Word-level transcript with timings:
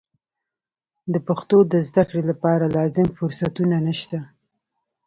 د 1.13 1.15
پښتو 1.27 1.57
د 1.71 1.73
زده 1.87 2.03
کړې 2.09 2.21
لپاره 2.29 2.65
لازم 2.77 3.07
فرصتونه 3.17 3.77
نشته. 3.87 4.19